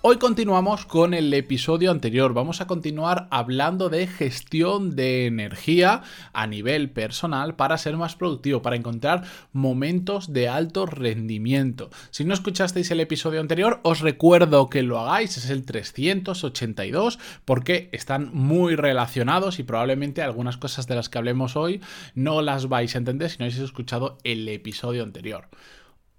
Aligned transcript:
Hoy 0.00 0.18
continuamos 0.18 0.86
con 0.86 1.12
el 1.12 1.34
episodio 1.34 1.90
anterior. 1.90 2.32
Vamos 2.32 2.60
a 2.60 2.68
continuar 2.68 3.26
hablando 3.32 3.88
de 3.88 4.06
gestión 4.06 4.94
de 4.94 5.26
energía 5.26 6.02
a 6.32 6.46
nivel 6.46 6.88
personal 6.88 7.56
para 7.56 7.76
ser 7.78 7.96
más 7.96 8.14
productivo, 8.14 8.62
para 8.62 8.76
encontrar 8.76 9.24
momentos 9.52 10.32
de 10.32 10.48
alto 10.48 10.86
rendimiento. 10.86 11.90
Si 12.10 12.24
no 12.24 12.32
escuchasteis 12.32 12.92
el 12.92 13.00
episodio 13.00 13.40
anterior, 13.40 13.80
os 13.82 13.98
recuerdo 13.98 14.70
que 14.70 14.84
lo 14.84 15.00
hagáis. 15.00 15.36
Es 15.36 15.50
el 15.50 15.64
382 15.64 17.18
porque 17.44 17.88
están 17.90 18.30
muy 18.32 18.76
relacionados 18.76 19.58
y 19.58 19.64
probablemente 19.64 20.22
algunas 20.22 20.56
cosas 20.56 20.86
de 20.86 20.94
las 20.94 21.08
que 21.08 21.18
hablemos 21.18 21.56
hoy 21.56 21.80
no 22.14 22.40
las 22.40 22.68
vais 22.68 22.94
a 22.94 22.98
entender 22.98 23.30
si 23.30 23.38
no 23.38 23.46
habéis 23.46 23.58
escuchado 23.58 24.16
el 24.22 24.48
episodio 24.48 25.02
anterior. 25.02 25.48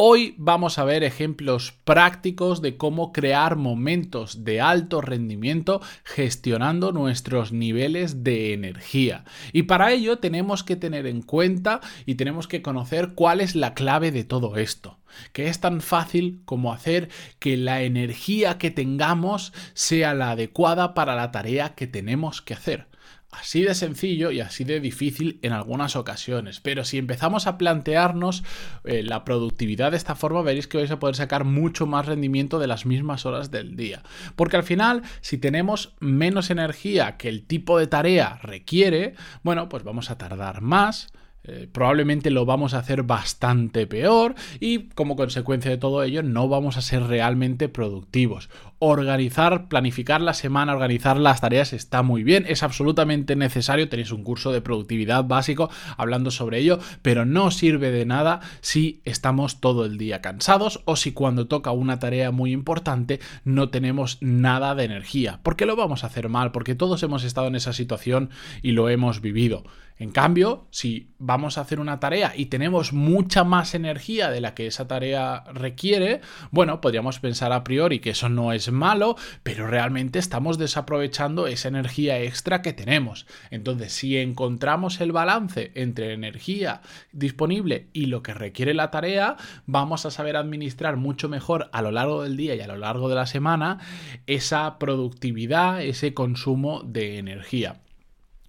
Hoy 0.02 0.34
vamos 0.38 0.80
a 0.80 0.86
ver 0.86 1.04
ejemplos 1.04 1.74
prácticos 1.84 2.62
de 2.62 2.78
cómo 2.78 3.12
crear 3.12 3.58
momentos 3.58 4.46
de 4.46 4.62
alto 4.62 5.02
rendimiento 5.02 5.82
gestionando 6.06 6.94
nuestros 6.94 7.52
niveles 7.52 8.24
de 8.24 8.54
energía. 8.54 9.26
Y 9.52 9.64
para 9.64 9.92
ello 9.92 10.18
tenemos 10.20 10.64
que 10.64 10.78
tener 10.78 11.06
en 11.06 11.22
cuenta 11.22 11.82
y 12.06 12.16
tenemos 12.16 12.48
que 12.48 12.62
conocer 12.62 13.10
cuál 13.14 13.42
es 13.42 13.58
la 13.58 13.74
clave 13.74 14.14
de 14.14 14.24
todo 14.24 14.56
esto 14.56 15.00
que 15.34 15.48
es 15.48 15.60
tan 15.60 15.82
fácil 15.82 16.44
como 16.46 16.72
hacer 16.72 17.10
que 17.40 17.58
la 17.58 17.82
energía 17.82 18.58
que 18.58 18.72
tengamos 18.72 19.52
sea 19.74 20.14
la 20.14 20.32
adecuada 20.32 20.94
para 20.94 21.16
la 21.16 21.32
tarea 21.32 21.74
que 21.74 21.88
tenemos 21.88 22.42
que 22.44 22.54
hacer. 22.54 22.88
Así 23.32 23.62
de 23.62 23.76
sencillo 23.76 24.32
y 24.32 24.40
así 24.40 24.64
de 24.64 24.80
difícil 24.80 25.40
en 25.44 25.54
algunas 25.54 25.96
ocasiones. 25.96 26.60
Pero 26.62 26.84
si 26.84 26.98
empezamos 26.98 27.46
a 27.46 27.60
plantearnos 27.60 28.44
eh, 28.84 29.04
la 29.04 29.24
productividad 29.24 29.92
de 29.92 29.98
esta 29.98 30.16
forma, 30.16 30.42
veréis 30.42 30.68
que 30.68 30.78
vais 30.78 30.90
a 30.90 31.00
poder 31.00 31.16
sacar 31.16 31.44
mucho 31.44 31.86
más 31.86 32.08
rendimiento 32.08 32.58
de 32.58 32.68
las 32.68 32.88
mismas 32.88 33.28
horas 33.28 33.52
del 33.52 33.76
día. 33.76 34.02
Porque 34.36 34.58
al 34.58 34.64
final, 34.64 35.04
si 35.22 35.38
tenemos 35.38 35.94
menos 36.00 36.50
energía 36.50 37.18
que 37.18 37.30
el 37.30 37.46
tipo 37.46 37.78
de 37.78 37.88
tarea 37.88 38.40
requiere, 38.42 39.14
bueno, 39.44 39.70
pues 39.70 39.84
vamos 39.84 40.10
a 40.10 40.18
tardar 40.18 40.62
más 40.62 41.14
eh, 41.44 41.70
probablemente 41.72 42.32
lo 42.32 42.46
vamos 42.46 42.74
a 42.74 42.80
hacer 42.80 43.04
bastante 43.04 43.88
peor 43.88 44.36
y 44.60 44.90
como 44.90 45.16
consecuencia 45.16 45.72
de 45.72 45.78
todo 45.78 46.04
ello 46.04 46.22
no 46.22 46.50
vamos 46.50 46.76
a 46.76 46.82
ser 46.82 47.04
realmente 47.04 47.70
productivos. 47.70 48.50
Organizar, 48.82 49.68
planificar 49.68 50.22
la 50.22 50.34
semana, 50.34 50.74
organizar 50.74 51.18
las 51.18 51.42
tareas 51.42 51.74
está 51.74 52.02
muy 52.02 52.24
bien, 52.24 52.46
es 52.48 52.64
absolutamente 52.64 53.36
necesario, 53.36 53.90
tenéis 53.90 54.14
un 54.14 54.24
curso 54.24 54.54
de 54.54 54.62
productividad 54.62 55.26
básico 55.26 55.70
hablando 55.98 56.32
sobre 56.32 56.60
ello, 56.60 56.80
pero 57.02 57.26
no 57.26 57.52
sirve 57.52 57.92
de 57.92 58.06
nada 58.06 58.40
si 58.62 59.02
estamos 59.04 59.60
todo 59.60 59.84
el 59.84 59.98
día 59.98 60.22
cansados 60.22 60.82
o 60.86 60.96
si 60.96 61.12
cuando 61.12 61.48
toca 61.48 61.72
una 61.72 62.00
tarea 62.00 62.32
muy 62.32 62.54
importante 62.54 63.20
no 63.44 63.68
tenemos 63.68 64.18
nada 64.22 64.76
de 64.76 64.86
energía, 64.86 65.42
porque 65.44 65.66
lo 65.66 65.76
vamos 65.76 66.06
a 66.06 66.08
hacer 66.08 66.30
mal, 66.30 66.54
porque 66.54 66.74
todos 66.74 67.04
hemos 67.04 67.26
estado 67.26 67.48
en 67.48 67.56
esa 67.56 67.74
situación 67.74 68.30
y 68.62 68.72
lo 68.72 68.88
hemos 68.88 69.20
vivido. 69.20 69.66
En 70.00 70.12
cambio, 70.12 70.66
si 70.72 71.12
vamos 71.20 71.58
a 71.58 71.62
hacer 71.62 71.82
una 71.82 72.00
tarea 72.00 72.32
y 72.34 72.46
tenemos 72.46 72.94
mucha 72.94 73.44
más 73.44 73.76
energía 73.76 74.30
de 74.30 74.40
la 74.40 74.56
que 74.56 74.66
esa 74.66 74.88
tarea 74.88 75.44
requiere, 75.54 76.22
bueno, 76.52 76.80
podríamos 76.80 77.20
pensar 77.20 77.52
a 77.52 77.66
priori 77.66 78.00
que 78.00 78.12
eso 78.12 78.30
no 78.30 78.54
es 78.54 78.69
malo, 78.72 79.16
pero 79.44 79.68
realmente 79.68 80.20
estamos 80.20 80.58
desaprovechando 80.58 81.48
esa 81.48 81.68
energía 81.68 82.20
extra 82.20 82.62
que 82.62 82.74
tenemos. 82.74 83.26
Entonces, 83.52 83.94
si 83.94 84.18
encontramos 84.18 85.02
el 85.02 85.12
balance 85.12 85.72
entre 85.76 86.14
energía 86.14 86.82
disponible 87.12 87.88
y 87.94 88.08
lo 88.08 88.24
que 88.24 88.34
requiere 88.34 88.74
la 88.74 88.92
tarea, 88.92 89.38
vamos 89.66 90.06
a 90.06 90.12
saber 90.12 90.36
administrar 90.36 90.98
mucho 90.98 91.30
mejor 91.30 91.70
a 91.72 91.82
lo 91.82 91.92
largo 91.92 92.24
del 92.24 92.38
día 92.38 92.56
y 92.56 92.62
a 92.62 92.68
lo 92.68 92.78
largo 92.78 93.10
de 93.10 93.16
la 93.16 93.26
semana 93.26 93.80
esa 94.28 94.80
productividad, 94.80 95.84
ese 95.84 96.14
consumo 96.14 96.82
de 96.84 97.18
energía. 97.18 97.82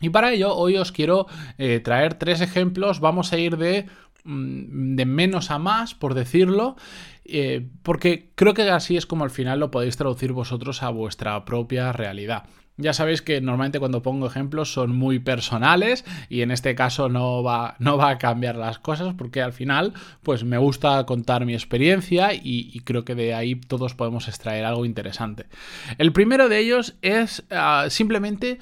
Y 0.01 0.09
para 0.09 0.33
ello 0.33 0.55
hoy 0.55 0.77
os 0.79 0.93
quiero 0.93 1.27
eh, 1.59 1.79
traer 1.81 2.15
tres 2.15 2.41
ejemplos, 2.41 3.01
vamos 3.01 3.35
a 3.35 3.39
ir 3.39 3.59
de, 3.59 3.87
de 4.25 5.05
menos 5.07 5.51
a 5.51 5.59
más, 5.59 5.95
por 5.95 6.15
decirlo, 6.15 6.77
eh, 7.25 7.69
porque 7.83 8.31
creo 8.35 8.55
que 8.55 8.63
así 8.63 8.97
es 8.97 9.07
como 9.07 9.25
al 9.25 9.31
final 9.31 9.61
lo 9.61 9.71
podéis 9.71 9.97
traducir 9.97 10.33
vosotros 10.33 10.83
a 10.83 10.91
vuestra 10.91 11.45
propia 11.45 11.93
realidad. 11.93 12.45
Ya 12.81 12.95
sabéis 12.95 13.21
que 13.21 13.41
normalmente 13.41 13.79
cuando 13.79 14.03
pongo 14.03 14.27
ejemplos 14.27 14.73
son 14.73 14.97
muy 14.97 15.19
personales 15.19 16.05
y 16.31 16.41
en 16.41 16.51
este 16.51 16.75
caso 16.75 17.11
no 17.11 17.43
va, 17.43 17.77
no 17.79 17.99
va 17.99 18.11
a 18.11 18.19
cambiar 18.19 18.57
las 18.57 18.79
cosas 18.79 19.15
porque 19.15 19.43
al 19.43 19.53
final 19.53 19.93
pues 20.23 20.45
me 20.45 20.57
gusta 20.57 21.05
contar 21.05 21.45
mi 21.45 21.53
experiencia 21.53 22.33
y, 22.33 22.81
creo 22.85 23.05
que 23.05 23.15
de 23.15 23.35
ahí 23.35 23.55
todos 23.55 23.95
podemos 23.95 24.29
extraer 24.29 24.65
algo 24.65 24.87
interesante. 24.87 25.47
El 25.99 26.13
primero 26.13 26.49
de 26.49 26.59
ellos 26.59 26.95
es 27.03 27.45
ah, 27.51 27.87
simplemente 27.91 28.59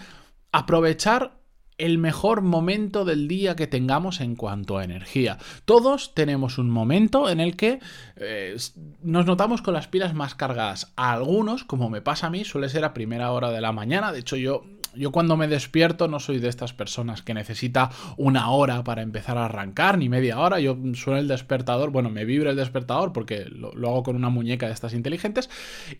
aprovechar 0.51 1.38
el 1.79 1.99
mejor 1.99 2.43
momento 2.43 3.05
del 3.05 3.29
día 3.29 3.57
que 3.57 3.67
tengamos 3.67 4.21
en 4.21 4.37
cuanto 4.37 4.79
a 4.79 4.85
energía. 4.85 5.39
Todos 5.65 6.15
tenemos 6.15 6.59
un 6.59 6.71
momento 6.71 7.31
en 7.31 7.41
el 7.41 7.57
que 7.57 7.79
eh, 8.17 8.57
nos 9.03 9.27
notamos 9.27 9.63
con 9.63 9.75
las 9.75 9.89
pilas 9.89 10.15
más 10.15 10.35
cargadas. 10.35 10.93
A 10.97 11.13
algunos, 11.13 11.65
como 11.65 11.89
me 11.89 12.03
pasa 12.03 12.27
a 12.27 12.31
mí, 12.31 12.45
suele 12.45 12.69
ser 12.69 12.85
a 12.85 12.95
primera 12.95 13.31
hora 13.33 13.51
de 13.51 13.61
la 13.61 13.73
mañana. 13.73 14.13
De 14.13 14.19
hecho, 14.19 14.37
yo 14.37 14.65
yo 14.95 15.13
cuando 15.13 15.37
me 15.37 15.49
despierto 15.49 16.09
no 16.09 16.19
soy 16.19 16.39
de 16.39 16.49
estas 16.49 16.73
personas 16.73 17.23
que 17.23 17.35
necesita 17.35 17.91
una 18.17 18.51
hora 18.51 18.83
para 18.85 19.03
empezar 19.03 19.39
a 19.39 19.45
arrancar, 19.45 19.99
ni 19.99 20.09
media 20.09 20.39
hora. 20.39 20.61
Yo 20.61 20.77
sueno 20.95 21.21
el 21.21 21.29
despertador, 21.29 21.91
bueno, 21.91 22.11
me 22.11 22.25
vibra 22.25 22.51
el 22.51 22.57
despertador 22.57 23.13
porque 23.13 23.45
lo, 23.45 23.73
lo, 23.73 23.89
hago 23.89 24.03
con 24.03 24.17
una 24.17 24.29
muñeca 24.29 24.67
de 24.67 24.73
estas 24.73 24.95
inteligentes 24.95 25.51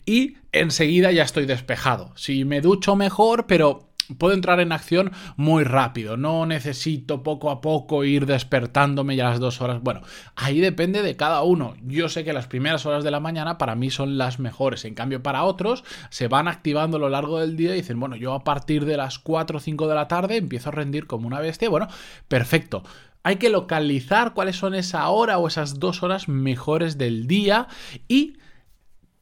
y 0.05 0.37
enseguida 0.51 1.11
ya 1.11 1.23
estoy 1.23 1.45
despejado. 1.45 2.11
Si 2.15 2.45
me 2.45 2.61
ducho 2.61 2.95
mejor, 2.95 3.45
pero 3.47 3.88
puedo 4.17 4.33
entrar 4.33 4.59
en 4.59 4.71
acción 4.71 5.11
muy 5.37 5.63
rápido. 5.63 6.17
No 6.17 6.45
necesito 6.45 7.23
poco 7.23 7.51
a 7.51 7.61
poco 7.61 8.03
ir 8.03 8.25
despertándome 8.25 9.15
ya 9.15 9.29
las 9.29 9.39
dos 9.39 9.61
horas. 9.61 9.81
Bueno, 9.81 10.01
ahí 10.35 10.59
depende 10.59 11.01
de 11.01 11.15
cada 11.15 11.43
uno. 11.43 11.75
Yo 11.83 12.09
sé 12.09 12.23
que 12.23 12.33
las 12.33 12.47
primeras 12.47 12.85
horas 12.85 13.03
de 13.03 13.11
la 13.11 13.19
mañana 13.19 13.57
para 13.57 13.75
mí 13.75 13.89
son 13.89 14.17
las 14.17 14.39
mejores. 14.39 14.85
En 14.85 14.95
cambio, 14.95 15.21
para 15.21 15.43
otros 15.43 15.83
se 16.09 16.27
van 16.27 16.47
activando 16.47 16.97
a 16.97 16.99
lo 16.99 17.09
largo 17.09 17.39
del 17.39 17.55
día 17.55 17.73
y 17.73 17.77
dicen, 17.77 17.99
bueno, 17.99 18.15
yo 18.15 18.33
a 18.33 18.43
partir 18.43 18.85
de 18.85 18.97
las 18.97 19.19
4 19.19 19.57
o 19.57 19.59
5 19.59 19.87
de 19.87 19.95
la 19.95 20.07
tarde 20.07 20.37
empiezo 20.37 20.69
a 20.69 20.73
rendir 20.73 21.07
como 21.07 21.27
una 21.27 21.39
bestia. 21.39 21.69
Bueno, 21.69 21.87
perfecto. 22.27 22.83
Hay 23.23 23.35
que 23.35 23.49
localizar 23.49 24.33
cuáles 24.33 24.55
son 24.55 24.73
esa 24.75 25.07
hora 25.09 25.37
o 25.37 25.47
esas 25.47 25.79
dos 25.79 26.03
horas 26.03 26.29
mejores 26.29 26.97
del 26.97 27.27
día 27.27 27.67
y 28.07 28.37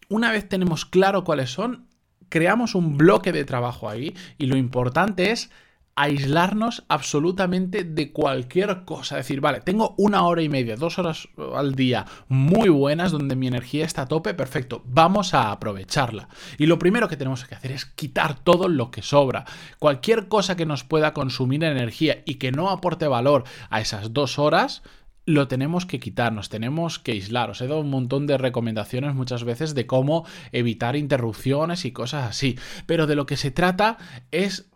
una 0.09 0.31
vez 0.31 0.47
tenemos 0.47 0.85
claro 0.85 1.23
cuáles 1.23 1.51
son, 1.51 1.86
creamos 2.29 2.75
un 2.75 2.97
bloque 2.97 3.31
de 3.31 3.45
trabajo 3.45 3.89
ahí 3.89 4.15
y 4.37 4.47
lo 4.47 4.57
importante 4.57 5.31
es 5.31 5.49
aislarnos 5.97 6.83
absolutamente 6.89 7.83
de 7.83 8.11
cualquier 8.11 8.85
cosa. 8.85 9.17
Decir, 9.17 9.41
vale, 9.41 9.61
tengo 9.61 9.95
una 9.97 10.25
hora 10.25 10.43
y 10.43 10.47
media, 10.47 10.75
dos 10.75 10.99
horas 10.99 11.27
al 11.55 11.73
día 11.73 12.05
muy 12.27 12.69
buenas 12.69 13.11
donde 13.11 13.35
mi 13.35 13.47
energía 13.47 13.83
está 13.83 14.03
a 14.03 14.07
tope, 14.07 14.35
perfecto, 14.35 14.83
vamos 14.85 15.33
a 15.33 15.51
aprovecharla. 15.51 16.29
Y 16.59 16.67
lo 16.67 16.77
primero 16.77 17.09
que 17.09 17.17
tenemos 17.17 17.43
que 17.45 17.55
hacer 17.55 17.71
es 17.71 17.85
quitar 17.85 18.35
todo 18.35 18.67
lo 18.67 18.91
que 18.91 19.01
sobra. 19.01 19.45
Cualquier 19.79 20.27
cosa 20.27 20.55
que 20.55 20.67
nos 20.67 20.83
pueda 20.83 21.13
consumir 21.13 21.63
energía 21.63 22.21
y 22.25 22.35
que 22.35 22.51
no 22.51 22.69
aporte 22.69 23.07
valor 23.07 23.43
a 23.71 23.81
esas 23.81 24.13
dos 24.13 24.37
horas, 24.37 24.83
lo 25.27 25.49
tenemos 25.49 25.85
que 25.85 25.99
quitar, 25.99 26.31
nos 26.31 26.47
tenemos 26.47 26.99
que 26.99 27.11
aislar. 27.11 27.49
Os 27.49 27.59
he 27.61 27.67
dado 27.67 27.81
un 27.81 27.89
montón 27.89 28.25
de 28.27 28.37
recomendaciones 28.37 29.13
muchas 29.13 29.43
veces 29.43 29.75
de 29.75 29.85
cómo 29.85 30.25
evitar 30.53 30.95
interrupciones 30.95 31.83
y 31.83 31.91
cosas 31.91 32.29
así. 32.29 32.57
Pero 32.85 33.07
de 33.07 33.15
lo 33.15 33.25
que 33.25 33.35
se 33.35 33.51
trata 33.51 33.97
es 34.31 34.69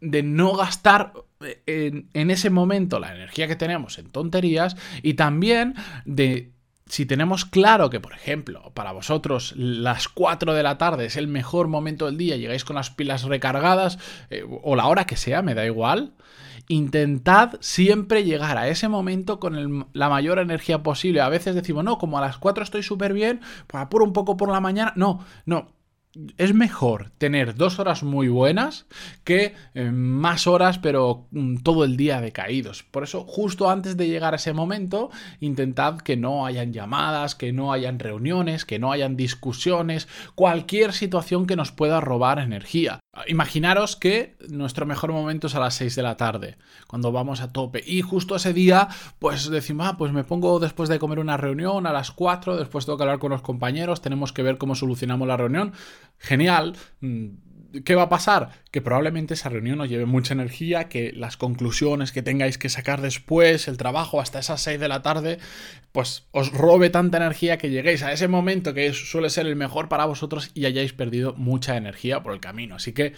de 0.00 0.22
no 0.22 0.54
gastar 0.54 1.12
en, 1.66 2.08
en 2.14 2.30
ese 2.30 2.48
momento 2.48 2.98
la 2.98 3.14
energía 3.14 3.48
que 3.48 3.56
tenemos 3.56 3.98
en 3.98 4.08
tonterías 4.08 4.76
y 5.02 5.14
también 5.14 5.74
de 6.06 6.52
si 6.88 7.06
tenemos 7.06 7.44
claro 7.44 7.90
que, 7.90 8.00
por 8.00 8.12
ejemplo, 8.12 8.70
para 8.74 8.92
vosotros 8.92 9.54
las 9.56 10.08
4 10.08 10.54
de 10.54 10.62
la 10.62 10.78
tarde 10.78 11.06
es 11.06 11.16
el 11.16 11.28
mejor 11.28 11.68
momento 11.68 12.06
del 12.06 12.16
día, 12.16 12.36
llegáis 12.36 12.64
con 12.64 12.76
las 12.76 12.90
pilas 12.90 13.24
recargadas, 13.24 13.98
eh, 14.30 14.44
o 14.62 14.76
la 14.76 14.86
hora 14.86 15.04
que 15.04 15.16
sea, 15.16 15.42
me 15.42 15.54
da 15.54 15.66
igual, 15.66 16.12
intentad 16.68 17.54
siempre 17.60 18.24
llegar 18.24 18.58
a 18.58 18.68
ese 18.68 18.88
momento 18.88 19.40
con 19.40 19.86
la 19.92 20.08
mayor 20.08 20.38
energía 20.38 20.82
posible. 20.82 21.20
A 21.20 21.28
veces 21.28 21.54
decimos, 21.54 21.84
no, 21.84 21.98
como 21.98 22.18
a 22.18 22.20
las 22.20 22.38
4 22.38 22.62
estoy 22.62 22.82
súper 22.82 23.12
bien, 23.12 23.40
pues 23.66 23.82
apuro 23.82 24.04
un 24.04 24.12
poco 24.12 24.36
por 24.36 24.50
la 24.50 24.60
mañana. 24.60 24.92
No, 24.96 25.24
no. 25.46 25.77
Es 26.36 26.54
mejor 26.54 27.10
tener 27.18 27.54
dos 27.54 27.78
horas 27.78 28.02
muy 28.02 28.28
buenas 28.28 28.86
que 29.24 29.54
eh, 29.74 29.90
más 29.90 30.46
horas 30.46 30.78
pero 30.78 31.26
mm, 31.30 31.58
todo 31.58 31.84
el 31.84 31.96
día 31.96 32.20
decaídos. 32.20 32.82
Por 32.82 33.02
eso 33.02 33.24
justo 33.24 33.70
antes 33.70 33.96
de 33.96 34.08
llegar 34.08 34.34
a 34.34 34.36
ese 34.36 34.52
momento 34.52 35.10
intentad 35.40 35.98
que 35.98 36.16
no 36.16 36.46
hayan 36.46 36.72
llamadas, 36.72 37.34
que 37.34 37.52
no 37.52 37.72
hayan 37.72 37.98
reuniones, 37.98 38.64
que 38.64 38.78
no 38.78 38.92
hayan 38.92 39.16
discusiones, 39.16 40.08
cualquier 40.34 40.92
situación 40.92 41.46
que 41.46 41.56
nos 41.56 41.72
pueda 41.72 42.00
robar 42.00 42.38
energía. 42.38 43.00
Imaginaros 43.26 43.96
que 43.96 44.36
nuestro 44.48 44.86
mejor 44.86 45.12
momento 45.12 45.46
es 45.46 45.54
a 45.54 45.60
las 45.60 45.74
6 45.74 45.96
de 45.96 46.02
la 46.02 46.16
tarde, 46.16 46.56
cuando 46.86 47.12
vamos 47.12 47.40
a 47.40 47.52
tope. 47.52 47.82
Y 47.86 48.02
justo 48.02 48.36
ese 48.36 48.52
día, 48.52 48.88
pues 49.18 49.50
decimos, 49.50 49.88
ah, 49.88 49.96
pues 49.96 50.12
me 50.12 50.24
pongo 50.24 50.60
después 50.60 50.88
de 50.88 50.98
comer 50.98 51.18
una 51.18 51.36
reunión 51.36 51.86
a 51.86 51.92
las 51.92 52.10
4, 52.10 52.56
después 52.56 52.86
tengo 52.86 52.96
que 52.96 53.04
hablar 53.04 53.18
con 53.18 53.32
los 53.32 53.42
compañeros, 53.42 54.00
tenemos 54.00 54.32
que 54.32 54.42
ver 54.42 54.58
cómo 54.58 54.74
solucionamos 54.74 55.26
la 55.26 55.36
reunión. 55.36 55.72
Genial. 56.18 56.76
¿Qué 57.84 57.94
va 57.94 58.04
a 58.04 58.08
pasar? 58.08 58.50
Que 58.70 58.80
probablemente 58.80 59.34
esa 59.34 59.50
reunión 59.50 59.80
os 59.80 59.88
lleve 59.88 60.06
mucha 60.06 60.32
energía, 60.32 60.88
que 60.88 61.12
las 61.12 61.36
conclusiones 61.36 62.12
que 62.12 62.22
tengáis 62.22 62.56
que 62.56 62.70
sacar 62.70 63.02
después, 63.02 63.68
el 63.68 63.76
trabajo 63.76 64.20
hasta 64.20 64.38
esas 64.38 64.62
6 64.62 64.80
de 64.80 64.88
la 64.88 65.02
tarde, 65.02 65.38
pues 65.92 66.26
os 66.30 66.50
robe 66.52 66.88
tanta 66.88 67.18
energía 67.18 67.58
que 67.58 67.70
lleguéis 67.70 68.02
a 68.02 68.12
ese 68.12 68.26
momento 68.26 68.72
que 68.72 68.92
suele 68.94 69.28
ser 69.28 69.46
el 69.46 69.56
mejor 69.56 69.88
para 69.88 70.06
vosotros 70.06 70.50
y 70.54 70.64
hayáis 70.64 70.94
perdido 70.94 71.34
mucha 71.34 71.76
energía 71.76 72.22
por 72.22 72.32
el 72.32 72.40
camino. 72.40 72.76
Así 72.76 72.92
que 72.92 73.12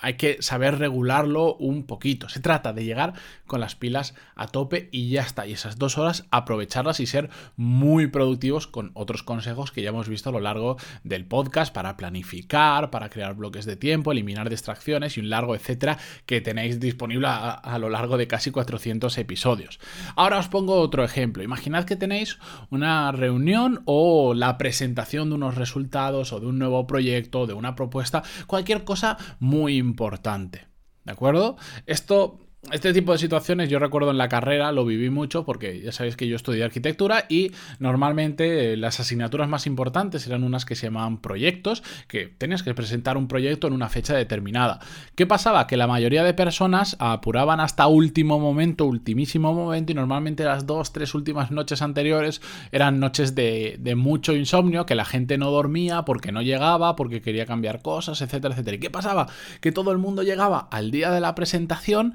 hay 0.00 0.14
que 0.14 0.42
saber 0.42 0.78
regularlo 0.78 1.56
un 1.56 1.84
poquito. 1.84 2.28
Se 2.28 2.40
trata 2.40 2.72
de 2.72 2.84
llegar 2.84 3.14
con 3.46 3.60
las 3.60 3.74
pilas 3.74 4.14
a 4.34 4.48
tope 4.48 4.88
y 4.92 5.10
ya 5.10 5.22
está. 5.22 5.46
Y 5.46 5.52
esas 5.52 5.78
dos 5.78 5.98
horas 5.98 6.26
aprovecharlas 6.30 7.00
y 7.00 7.06
ser 7.06 7.30
muy 7.56 8.06
productivos 8.08 8.66
con 8.66 8.90
otros 8.94 9.22
consejos 9.22 9.72
que 9.72 9.82
ya 9.82 9.90
hemos 9.90 10.08
visto 10.08 10.28
a 10.28 10.32
lo 10.32 10.40
largo 10.40 10.76
del 11.04 11.24
podcast 11.24 11.72
para 11.72 11.96
planificar, 11.96 12.90
para 12.90 13.08
crear 13.08 13.34
bloques 13.34 13.64
de 13.64 13.76
tiempo, 13.76 14.12
eliminar 14.12 14.50
distracciones 14.50 15.16
y 15.16 15.20
un 15.20 15.30
largo 15.30 15.54
etcétera 15.54 15.98
que 16.26 16.40
tenéis 16.40 16.80
disponible 16.80 17.26
a, 17.28 17.78
lo 17.78 17.88
largo 17.88 18.16
de 18.16 18.26
casi 18.26 18.50
400 18.50 19.16
episodios. 19.18 19.78
Ahora 20.14 20.38
os 20.38 20.48
pongo 20.48 20.74
otro 20.80 21.04
ejemplo. 21.04 21.42
Imaginad 21.42 21.84
que 21.84 21.96
tenéis 21.96 22.38
una 22.70 23.12
reunión 23.12 23.82
o 23.84 24.34
la 24.34 24.58
presentación 24.58 25.28
de 25.28 25.36
unos 25.36 25.54
resultados 25.54 26.32
o 26.32 26.40
de 26.40 26.46
un 26.46 26.58
nuevo 26.58 26.86
proyecto, 26.86 27.46
de 27.46 27.54
una 27.54 27.74
propuesta, 27.74 28.22
cualquier 28.46 28.84
cosa 28.84 29.16
muy 29.40 29.85
importante. 29.86 30.66
¿De 31.04 31.12
acuerdo? 31.12 31.56
Esto 31.86 32.45
este 32.72 32.92
tipo 32.92 33.12
de 33.12 33.18
situaciones 33.18 33.68
yo 33.68 33.78
recuerdo 33.78 34.10
en 34.10 34.18
la 34.18 34.28
carrera, 34.28 34.72
lo 34.72 34.84
viví 34.84 35.10
mucho 35.10 35.44
porque 35.44 35.80
ya 35.80 35.92
sabéis 35.92 36.16
que 36.16 36.26
yo 36.26 36.36
estudié 36.36 36.64
arquitectura 36.64 37.24
y 37.28 37.52
normalmente 37.78 38.72
eh, 38.72 38.76
las 38.76 38.98
asignaturas 39.00 39.48
más 39.48 39.66
importantes 39.66 40.26
eran 40.26 40.42
unas 40.42 40.64
que 40.64 40.74
se 40.74 40.86
llamaban 40.86 41.18
proyectos, 41.18 41.82
que 42.08 42.26
tenías 42.26 42.62
que 42.62 42.74
presentar 42.74 43.16
un 43.16 43.28
proyecto 43.28 43.66
en 43.66 43.72
una 43.72 43.88
fecha 43.88 44.14
determinada. 44.14 44.80
¿Qué 45.14 45.26
pasaba? 45.26 45.66
Que 45.66 45.76
la 45.76 45.86
mayoría 45.86 46.24
de 46.24 46.34
personas 46.34 46.96
apuraban 46.98 47.60
hasta 47.60 47.86
último 47.86 48.38
momento, 48.38 48.84
ultimísimo 48.84 49.54
momento 49.54 49.92
y 49.92 49.94
normalmente 49.94 50.44
las 50.44 50.66
dos, 50.66 50.92
tres 50.92 51.14
últimas 51.14 51.50
noches 51.50 51.82
anteriores 51.82 52.40
eran 52.72 52.98
noches 52.98 53.34
de, 53.34 53.76
de 53.78 53.94
mucho 53.94 54.34
insomnio, 54.34 54.86
que 54.86 54.94
la 54.94 55.04
gente 55.04 55.38
no 55.38 55.50
dormía 55.50 56.04
porque 56.04 56.32
no 56.32 56.42
llegaba, 56.42 56.96
porque 56.96 57.20
quería 57.20 57.46
cambiar 57.46 57.82
cosas, 57.82 58.20
etcétera, 58.22 58.54
etcétera. 58.54 58.76
¿Y 58.76 58.80
qué 58.80 58.90
pasaba? 58.90 59.28
Que 59.60 59.72
todo 59.72 59.92
el 59.92 59.98
mundo 59.98 60.22
llegaba 60.22 60.68
al 60.70 60.90
día 60.90 61.10
de 61.10 61.20
la 61.20 61.34
presentación 61.34 62.14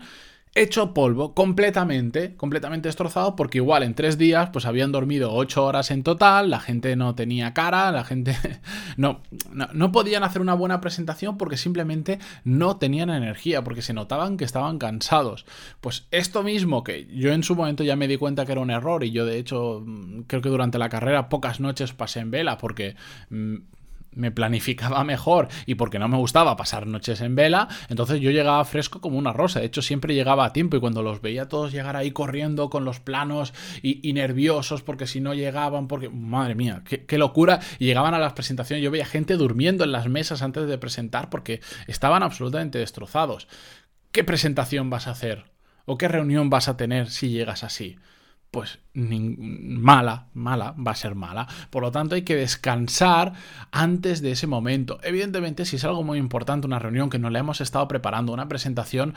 hecho 0.53 0.94
polvo, 0.94 1.33
completamente, 1.33 2.36
completamente 2.36 2.89
destrozado, 2.89 3.38
porque 3.38 3.59
igual 3.59 3.83
en 3.83 3.94
tres 3.94 4.18
días 4.18 4.50
pues 4.51 4.65
habían 4.65 4.92
dormido 4.92 5.33
ocho 5.33 5.65
horas 5.65 5.92
en 5.92 6.03
total, 6.03 6.50
la 6.50 6.59
gente 6.59 6.95
no 6.98 7.15
tenía 7.15 7.53
cara, 7.53 7.92
la 7.92 8.03
gente 8.03 8.36
no, 8.98 9.21
no, 9.51 9.92
podían 9.92 10.24
hacer 10.24 10.42
una 10.42 10.53
buena 10.53 10.81
presentación 10.81 11.38
porque 11.38 11.56
simplemente 11.56 12.19
no 12.44 12.77
tenían 12.77 13.09
energía, 13.09 13.63
porque 13.63 13.81
se 13.81 13.94
notaban 13.94 14.36
que 14.36 14.44
estaban 14.44 14.77
cansados. 14.77 15.45
Pues 15.80 16.07
esto 16.12 16.44
mismo 16.44 16.83
que 16.83 17.07
yo 17.07 17.31
en 17.31 17.44
su 17.44 17.56
momento 17.56 17.83
ya 17.83 17.95
me 17.95 18.09
di 18.09 18.18
cuenta 18.18 18.45
que 18.45 18.51
era 18.51 18.62
un 18.62 18.71
error 18.71 19.03
y 19.06 19.12
yo 19.12 19.25
de 19.25 19.38
hecho 19.38 19.81
mm, 19.86 20.24
creo 20.27 20.42
que 20.42 20.50
durante 20.50 20.77
la 20.77 20.89
carrera 20.89 21.30
pocas 21.30 21.59
noches 21.62 21.94
pasé 21.94 22.19
en 22.19 22.31
vela 22.31 22.57
porque... 22.57 22.95
Mm, 23.30 23.57
me 24.13 24.31
planificaba 24.31 25.04
mejor 25.06 25.48
y 25.66 25.75
porque 25.75 26.00
no 26.00 26.08
me 26.08 26.18
gustaba 26.18 26.56
pasar 26.56 26.88
noches 26.88 27.22
en 27.22 27.36
vela, 27.36 27.68
entonces 27.90 28.19
yo 28.19 28.31
llegaba 28.31 28.63
fresco 28.66 29.02
como 29.02 29.18
una 29.18 29.34
rosa. 29.34 29.60
De 29.60 29.66
hecho, 29.66 29.81
siempre 29.81 30.13
llegaba 30.13 30.46
a 30.46 30.54
tiempo 30.54 30.78
y 30.78 30.80
cuando 30.80 31.02
los 31.04 31.22
veía 31.22 31.48
todos 31.48 31.72
llegar 31.72 31.96
ahí 31.96 32.12
corriendo 32.12 32.69
con 32.69 32.86
los 32.86 33.00
planos 33.00 33.54
y, 33.81 34.12
nerviosos 34.12 34.81
porque 34.81 35.08
si 35.08 35.22
no 35.22 35.34
llegaban, 35.34 35.88
porque, 35.88 36.10
madre 36.10 36.54
mía, 36.54 36.84
qué, 36.86 37.06
qué, 37.06 37.18
locura. 37.18 37.60
Y 37.80 37.86
llegaban 37.86 38.13
a 38.13 38.19
las 38.19 38.34
presentaciones, 38.34 38.84
yo 38.84 38.92
veía 38.92 39.06
gente 39.06 39.38
durmiendo 39.38 39.86
en 39.86 39.94
las 39.94 40.08
mesas 40.10 40.42
antes 40.42 40.68
de 40.68 40.78
presentar 40.78 41.30
porque 41.30 41.62
estaban 41.88 42.24
absolutamente 42.24 42.78
destrozados. 42.78 43.48
¿Qué 44.12 44.25
presentación 44.25 44.90
vas 44.90 45.08
a 45.08 45.12
hacer? 45.12 45.46
¿O 45.86 45.98
qué 45.98 46.08
reunión 46.08 46.50
vas 46.50 46.68
a 46.68 46.75
tener 46.75 47.10
si 47.10 47.30
llegas 47.30 47.63
así? 47.63 47.98
Pues 48.51 48.80
mala, 48.94 50.27
mala, 50.33 50.75
va 50.77 50.92
a 50.92 50.95
ser 50.95 51.15
mala. 51.15 51.48
Por 51.69 51.83
lo 51.83 51.92
tanto, 51.92 52.15
hay 52.15 52.24
que 52.24 52.36
descansar 52.36 53.31
antes 53.71 54.21
de 54.21 54.31
ese 54.31 54.45
momento. 54.45 55.00
Evidentemente, 55.03 55.63
si 55.63 55.77
es 55.77 55.86
algo 55.86 56.03
muy 56.03 56.19
importante, 56.19 56.68
una 56.68 56.77
reunión 56.77 57.09
que 57.09 57.18
no 57.18 57.30
le 57.30 57.39
hemos 57.39 57.62
estado 57.62 57.88
preparando, 57.88 58.33
una 58.33 58.50
presentación, 58.50 59.15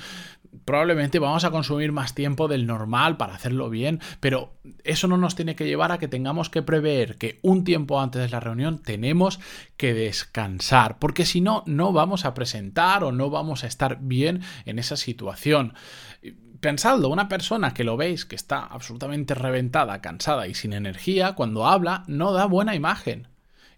probablemente 0.65 1.19
vamos 1.19 1.43
a 1.43 1.51
consumir 1.51 1.91
más 1.91 2.15
tiempo 2.15 2.47
del 2.47 2.65
normal 2.67 3.17
para 3.17 3.35
hacerlo 3.35 3.71
bien, 3.71 4.01
pero 4.21 4.55
eso 4.85 5.09
no 5.09 5.17
nos 5.17 5.35
tiene 5.35 5.57
que 5.57 5.67
llevar 5.67 5.91
a 5.91 5.99
que 5.99 6.07
tengamos 6.07 6.49
que 6.49 6.63
prever 6.63 7.19
que 7.19 7.41
un 7.43 7.65
tiempo 7.65 8.01
antes 8.01 8.23
de 8.23 8.29
la 8.29 8.39
reunión 8.39 8.79
tenemos 8.79 9.41
que 9.77 9.95
descansar, 9.95 11.01
porque 11.01 11.27
si 11.27 11.41
no, 11.41 11.65
no 11.67 11.93
vamos 11.93 12.25
a 12.25 12.35
presentar 12.35 13.03
o 13.03 13.11
no 13.11 13.31
vamos 13.31 13.65
a 13.65 13.67
estar 13.67 13.99
bien 14.01 14.43
en 14.65 14.79
esa 14.79 14.97
situación. 14.97 15.75
Pensadlo, 16.61 17.09
una 17.09 17.29
persona 17.29 17.75
que 17.75 17.85
lo 17.85 17.97
veis 17.97 18.25
que 18.25 18.37
está 18.37 18.61
absolutamente 18.61 19.35
reventada, 19.35 20.01
cansada 20.01 20.47
y 20.47 20.55
sin 20.55 20.73
energía, 20.73 21.35
cuando 21.35 21.67
habla 21.67 22.05
no 22.07 22.33
da 22.33 22.47
buena 22.47 22.75
imagen. 22.75 23.29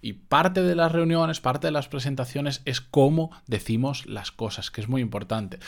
Y 0.02 0.12
parte 0.12 0.62
de 0.62 0.74
las 0.74 0.92
reuniones, 0.92 1.40
parte 1.40 1.68
de 1.68 1.72
las 1.72 1.88
presentaciones 1.88 2.62
es 2.64 2.80
cómo 2.80 3.30
decimos 3.46 4.06
las 4.06 4.30
cosas, 4.30 4.70
que 4.70 4.80
es 4.80 4.88
muy 4.88 5.00
importante. 5.00 5.58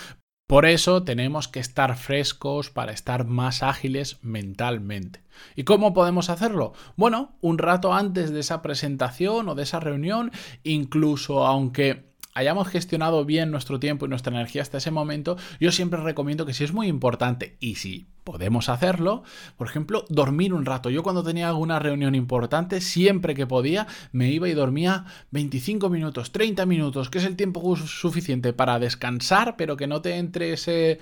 Por 0.48 0.64
eso 0.64 1.02
tenemos 1.02 1.46
que 1.46 1.60
estar 1.60 1.94
frescos 1.96 2.70
para 2.70 2.92
estar 2.92 3.26
más 3.26 3.62
ágiles 3.62 4.18
mentalmente. 4.22 5.22
¿Y 5.56 5.64
cómo 5.64 5.92
podemos 5.92 6.30
hacerlo? 6.30 6.72
Bueno, 6.96 7.36
un 7.42 7.58
rato 7.58 7.92
antes 7.92 8.30
de 8.30 8.40
esa 8.40 8.62
presentación 8.62 9.50
o 9.50 9.54
de 9.54 9.64
esa 9.64 9.78
reunión, 9.78 10.32
incluso 10.62 11.46
aunque 11.46 12.07
hayamos 12.38 12.68
gestionado 12.68 13.24
bien 13.24 13.50
nuestro 13.50 13.80
tiempo 13.80 14.06
y 14.06 14.08
nuestra 14.08 14.32
energía 14.32 14.62
hasta 14.62 14.78
ese 14.78 14.92
momento, 14.92 15.36
yo 15.58 15.72
siempre 15.72 16.00
recomiendo 16.00 16.46
que 16.46 16.54
si 16.54 16.62
es 16.62 16.72
muy 16.72 16.86
importante 16.86 17.56
y 17.58 17.74
si 17.74 18.06
podemos 18.28 18.68
hacerlo. 18.68 19.22
Por 19.56 19.68
ejemplo, 19.68 20.04
dormir 20.10 20.52
un 20.52 20.66
rato. 20.66 20.90
Yo 20.90 21.02
cuando 21.02 21.22
tenía 21.22 21.48
alguna 21.48 21.78
reunión 21.78 22.14
importante, 22.14 22.82
siempre 22.82 23.34
que 23.34 23.46
podía, 23.46 23.86
me 24.12 24.30
iba 24.30 24.46
y 24.50 24.52
dormía 24.52 25.06
25 25.30 25.88
minutos, 25.88 26.30
30 26.30 26.66
minutos, 26.66 27.08
que 27.08 27.18
es 27.18 27.24
el 27.24 27.36
tiempo 27.36 27.74
suficiente 27.76 28.52
para 28.52 28.78
descansar, 28.78 29.56
pero 29.56 29.78
que 29.78 29.86
no 29.86 30.02
te 30.02 30.16
entre 30.16 30.52
ese, 30.52 30.98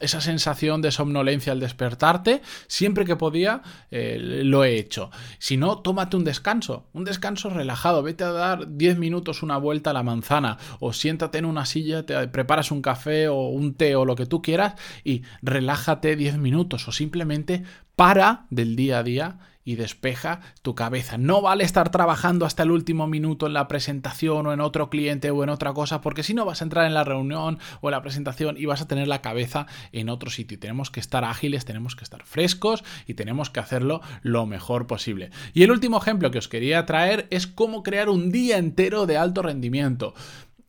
esa 0.00 0.20
sensación 0.20 0.82
de 0.82 0.90
somnolencia 0.90 1.52
al 1.52 1.60
despertarte. 1.60 2.42
Siempre 2.66 3.06
que 3.06 3.16
podía, 3.16 3.62
eh, 3.90 4.18
lo 4.20 4.62
he 4.62 4.76
hecho. 4.76 5.10
Si 5.38 5.56
no, 5.56 5.78
tómate 5.78 6.18
un 6.18 6.24
descanso, 6.24 6.84
un 6.92 7.04
descanso 7.04 7.48
relajado. 7.48 8.02
Vete 8.02 8.24
a 8.24 8.32
dar 8.32 8.76
10 8.76 8.98
minutos 8.98 9.42
una 9.42 9.56
vuelta 9.56 9.90
a 9.90 9.94
la 9.94 10.02
manzana 10.02 10.58
o 10.80 10.92
siéntate 10.92 11.38
en 11.38 11.44
una 11.44 11.66
silla, 11.66 12.06
te 12.06 12.28
preparas 12.28 12.70
un 12.70 12.82
café 12.82 13.28
o 13.28 13.48
un 13.48 13.74
té 13.74 13.96
o 13.96 14.04
lo 14.04 14.16
que 14.16 14.26
tú 14.26 14.42
quieras 14.42 14.74
y 15.04 15.22
relájate 15.42 16.16
10 16.16 16.38
minutos 16.38 16.88
o 16.88 16.92
simplemente 16.92 17.64
para 17.94 18.46
del 18.50 18.76
día 18.76 18.98
a 18.98 19.02
día 19.02 19.38
y 19.66 19.74
despeja 19.74 20.40
tu 20.62 20.74
cabeza. 20.74 21.18
No 21.18 21.42
vale 21.42 21.64
estar 21.64 21.90
trabajando 21.90 22.46
hasta 22.46 22.62
el 22.62 22.70
último 22.70 23.08
minuto 23.08 23.48
en 23.48 23.52
la 23.52 23.66
presentación 23.66 24.46
o 24.46 24.52
en 24.52 24.60
otro 24.60 24.88
cliente 24.88 25.30
o 25.32 25.42
en 25.42 25.50
otra 25.50 25.74
cosa, 25.74 26.00
porque 26.00 26.22
si 26.22 26.32
no 26.32 26.44
vas 26.44 26.62
a 26.62 26.64
entrar 26.64 26.86
en 26.86 26.94
la 26.94 27.02
reunión 27.02 27.58
o 27.80 27.88
en 27.88 27.90
la 27.90 28.00
presentación 28.00 28.56
y 28.56 28.64
vas 28.64 28.80
a 28.80 28.88
tener 28.88 29.08
la 29.08 29.22
cabeza 29.22 29.66
en 29.90 30.08
otro 30.08 30.30
sitio. 30.30 30.58
Tenemos 30.58 30.92
que 30.92 31.00
estar 31.00 31.24
ágiles, 31.24 31.64
tenemos 31.64 31.96
que 31.96 32.04
estar 32.04 32.24
frescos 32.24 32.84
y 33.08 33.14
tenemos 33.14 33.50
que 33.50 33.58
hacerlo 33.58 34.00
lo 34.22 34.46
mejor 34.46 34.86
posible. 34.86 35.30
Y 35.52 35.64
el 35.64 35.72
último 35.72 35.98
ejemplo 35.98 36.30
que 36.30 36.38
os 36.38 36.48
quería 36.48 36.86
traer 36.86 37.26
es 37.30 37.48
cómo 37.48 37.82
crear 37.82 38.08
un 38.08 38.30
día 38.30 38.58
entero 38.58 39.06
de 39.06 39.16
alto 39.16 39.42
rendimiento. 39.42 40.14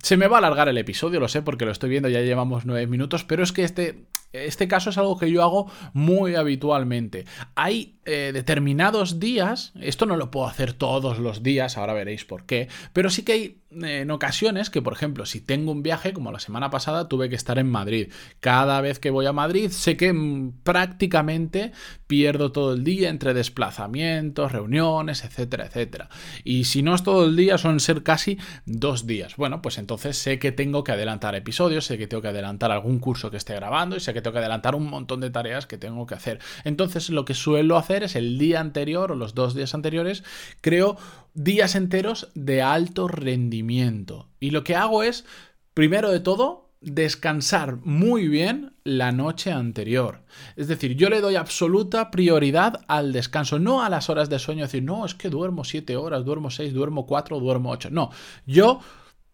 Se 0.01 0.17
me 0.17 0.27
va 0.27 0.37
a 0.37 0.39
alargar 0.39 0.69
el 0.69 0.77
episodio, 0.77 1.19
lo 1.19 1.27
sé 1.27 1.41
porque 1.41 1.65
lo 1.65 1.71
estoy 1.71 1.89
viendo, 1.89 2.09
ya 2.09 2.21
llevamos 2.21 2.65
nueve 2.65 2.87
minutos, 2.87 3.23
pero 3.23 3.43
es 3.43 3.51
que 3.51 3.63
este 3.63 4.05
este 4.33 4.67
caso 4.67 4.89
es 4.89 4.97
algo 4.97 5.17
que 5.17 5.31
yo 5.31 5.43
hago 5.43 5.71
muy 5.93 6.35
habitualmente. 6.35 7.25
Hay 7.55 7.97
eh, 8.05 8.31
determinados 8.33 9.19
días, 9.19 9.73
esto 9.79 10.05
no 10.05 10.17
lo 10.17 10.31
puedo 10.31 10.47
hacer 10.47 10.73
todos 10.73 11.19
los 11.19 11.43
días, 11.43 11.77
ahora 11.77 11.93
veréis 11.93 12.25
por 12.25 12.45
qué, 12.45 12.69
pero 12.93 13.09
sí 13.09 13.23
que 13.23 13.31
hay 13.33 13.61
eh, 13.69 14.01
en 14.01 14.11
ocasiones 14.11 14.69
que, 14.69 14.81
por 14.81 14.93
ejemplo, 14.93 15.25
si 15.25 15.41
tengo 15.41 15.71
un 15.71 15.83
viaje, 15.83 16.13
como 16.13 16.31
la 16.31 16.39
semana 16.39 16.69
pasada, 16.69 17.09
tuve 17.09 17.29
que 17.29 17.35
estar 17.35 17.59
en 17.59 17.69
Madrid. 17.69 18.11
Cada 18.39 18.79
vez 18.79 18.99
que 18.99 19.11
voy 19.11 19.25
a 19.25 19.33
Madrid, 19.33 19.69
sé 19.71 19.97
que 19.97 20.13
mm, 20.13 20.61
prácticamente 20.63 21.73
pierdo 22.07 22.51
todo 22.51 22.73
el 22.73 22.83
día 22.83 23.09
entre 23.09 23.33
desplazamientos, 23.33 24.51
reuniones, 24.53 25.25
etcétera, 25.25 25.65
etcétera. 25.65 26.09
Y 26.45 26.63
si 26.63 26.81
no 26.81 26.95
es 26.95 27.03
todo 27.03 27.25
el 27.25 27.35
día, 27.35 27.57
suelen 27.57 27.81
ser 27.81 28.03
casi 28.03 28.37
dos 28.65 29.05
días. 29.05 29.35
Bueno, 29.35 29.61
pues 29.61 29.77
entonces 29.77 30.17
sé 30.17 30.39
que 30.39 30.53
tengo 30.53 30.83
que 30.83 30.93
adelantar 30.93 31.35
episodios, 31.35 31.85
sé 31.85 31.97
que 31.97 32.07
tengo 32.07 32.21
que 32.21 32.29
adelantar 32.29 32.71
algún 32.71 32.99
curso 32.99 33.29
que 33.31 33.37
esté 33.37 33.53
grabando 33.53 33.97
y 33.97 33.99
sé 33.99 34.13
que 34.13 34.16
tengo 34.21 34.33
que 34.33 34.39
adelantar 34.39 34.75
un 34.75 34.89
montón 34.89 35.21
de 35.21 35.29
tareas 35.29 35.67
que 35.67 35.77
tengo 35.77 36.05
que 36.07 36.15
hacer. 36.15 36.39
Entonces, 36.63 37.09
lo 37.09 37.25
que 37.25 37.33
suelo 37.33 37.77
hacer 37.77 38.03
es 38.03 38.15
el 38.15 38.37
día 38.37 38.59
anterior 38.59 39.11
o 39.11 39.15
los 39.15 39.35
dos 39.35 39.53
días 39.53 39.73
anteriores, 39.73 40.23
creo 40.61 40.97
días 41.33 41.75
enteros 41.75 42.29
de 42.35 42.61
alto 42.61 43.07
rendimiento. 43.07 44.27
Y 44.39 44.51
lo 44.51 44.63
que 44.63 44.75
hago 44.75 45.03
es, 45.03 45.25
primero 45.73 46.11
de 46.11 46.19
todo, 46.19 46.67
descansar 46.81 47.77
muy 47.83 48.27
bien 48.27 48.73
la 48.83 49.11
noche 49.11 49.51
anterior. 49.51 50.21
Es 50.55 50.67
decir, 50.67 50.95
yo 50.95 51.09
le 51.09 51.21
doy 51.21 51.35
absoluta 51.35 52.11
prioridad 52.11 52.81
al 52.87 53.13
descanso, 53.13 53.59
no 53.59 53.83
a 53.83 53.89
las 53.89 54.09
horas 54.09 54.29
de 54.29 54.39
sueño, 54.39 54.63
decir, 54.63 54.83
no, 54.83 55.05
es 55.05 55.15
que 55.15 55.29
duermo 55.29 55.63
7 55.63 55.97
horas, 55.97 56.23
duermo 56.23 56.49
6, 56.51 56.73
duermo 56.73 57.05
4, 57.05 57.39
duermo 57.39 57.71
8. 57.71 57.89
No, 57.91 58.11
yo 58.45 58.79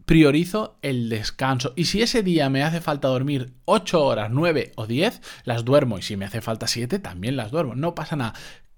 priorizo 0.04 0.78
el 0.82 1.08
descanso. 1.08 1.72
Y 1.76 1.86
si 1.86 2.02
ese 2.02 2.22
día 2.22 2.50
me 2.50 2.62
hace 2.62 2.80
falta 2.80 3.08
dormir 3.08 3.54
8 3.64 4.04
horas, 4.04 4.30
9 4.30 4.72
o 4.76 4.86
10, 4.86 5.20
las 5.44 5.64
duermo. 5.64 5.98
Y 5.98 6.02
si 6.02 6.16
me 6.16 6.26
hace 6.26 6.40
falta 6.40 6.66
7, 6.66 6.98
también 6.98 7.36
las 7.36 7.50
duermo. 7.50 7.74
No 7.74 7.94
pasa 7.94 8.16
nada. 8.16 8.34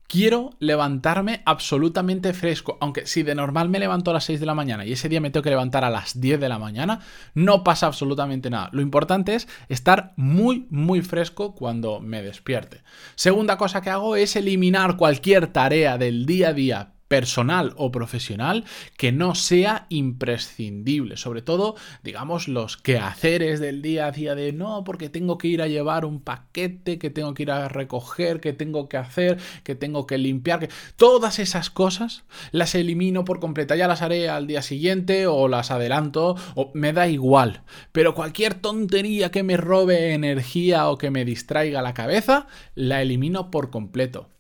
Quiero 0.09 0.51
levantarme 0.61 1.43
absolutamente 1.47 2.33
fresco, 2.33 2.79
aunque 2.81 3.07
si 3.07 3.25
de 3.25 3.35
normal 3.35 3.69
me 3.69 3.81
levanto 3.81 4.13
a 4.13 4.15
las 4.15 4.25
6 4.25 4.39
de 4.39 4.47
la 4.47 4.55
mañana 4.55 4.87
y 4.87 4.93
ese 4.93 5.09
día 5.09 5.21
me 5.21 5.31
tengo 5.31 5.43
que 5.43 5.51
levantar 5.51 5.85
a 5.85 5.91
las 5.91 6.21
10 6.21 6.39
de 6.39 6.49
la 6.49 6.61
mañana, 6.61 7.01
no 7.35 7.65
pasa 7.65 7.89
absolutamente 7.89 8.49
nada. 8.49 8.71
Lo 8.73 8.83
importante 8.83 9.35
es 9.35 9.49
estar 9.69 10.13
muy, 10.15 10.69
muy 10.71 11.03
fresco 11.03 11.57
cuando 11.57 11.99
me 11.99 12.23
despierte. 12.23 12.83
Segunda 13.17 13.57
cosa 13.57 13.81
que 13.81 13.91
hago 13.91 14.15
es 14.15 14.37
eliminar 14.37 14.97
cualquier 14.97 15.49
tarea 15.49 15.99
del 15.99 16.25
día 16.25 16.51
a 16.51 16.53
día 16.53 16.96
personal 17.09 17.73
o 17.77 17.91
profesional 17.91 18.65
que 18.97 19.13
no 19.13 19.35
sea 19.35 19.87
imprescindible. 19.89 21.17
Sobre 21.17 21.43
todo, 21.43 21.77
digamos, 22.03 22.49
los 22.49 22.77
quehaceres 22.77 23.61
del 23.61 23.83
día 23.83 24.07
a 24.07 24.13
día 24.13 24.35
de 24.35 24.53
no, 24.53 24.85
porque 24.85 25.09
tengo 25.09 25.39
que 25.39 25.49
ir 25.49 25.63
a 25.63 25.69
llevar 25.69 26.05
un 26.05 26.21
paquete, 26.21 26.99
que 26.99 27.11
tengo 27.11 27.35
que 27.35 27.45
ir 27.45 27.51
a 27.51 27.69
recoger, 27.69 28.41
que 28.41 28.53
tengo 28.53 28.89
que 28.89 28.97
hacer, 28.97 29.39
que 29.63 29.75
tengo 29.75 30.07
que 30.07 30.19
limpiar, 30.19 30.61
que 30.61 30.71
todas 30.97 31.39
esas 31.39 31.71
cosas 31.71 32.25
las 32.53 32.75
elimino 32.75 33.25
por 33.25 33.41
completa. 33.41 33.77
Ya 33.77 33.89
las 33.89 34.03
haré 34.03 34.29
al 34.29 34.47
día 34.47 34.63
siguiente 34.63 35.27
o 35.27 35.49
las 35.49 35.71
adelanto 35.71 36.37
o 36.55 36.71
me 36.75 36.93
da 36.93 37.09
igual. 37.09 37.63
Pero 37.93 38.15
cualquier 38.15 38.55
tontería 38.55 39.31
que 39.31 39.43
me 39.43 39.57
robe 39.57 40.13
energía 40.13 40.89
o 40.89 40.99
que 40.99 41.11
me 41.11 41.25
distraiga 41.25 41.83
la 41.83 41.95
cabeza, 41.95 42.47
la 42.75 43.03
elimino 43.03 43.51
por 43.51 43.71
completo. 43.71 44.36